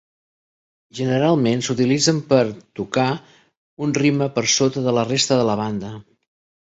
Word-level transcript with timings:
Generalment 0.99 1.61
s'utilitzen 1.67 2.21
per 2.31 2.41
tocar 2.79 3.05
un 3.89 3.93
ritme 4.01 4.29
per 4.39 4.45
sota 4.55 4.85
de 4.89 4.99
la 5.01 5.05
resta 5.15 5.39
de 5.43 5.47
la 5.51 5.59
banda. 5.65 5.93